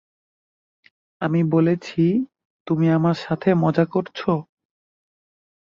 [1.21, 2.03] আমি বলেছি,
[2.67, 4.31] তুমি আমার সাথে মজা করছো?